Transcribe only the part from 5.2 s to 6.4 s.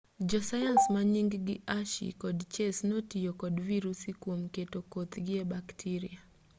e baktiria